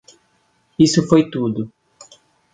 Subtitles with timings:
[0.85, 1.61] Isso foi tudo.